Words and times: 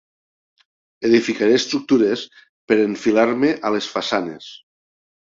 Edificaré 1.09 1.59
estructures 1.59 2.25
per 2.73 2.81
enfilar-me 2.89 3.55
a 3.71 3.77
les 3.79 3.95
façanes. 3.99 4.53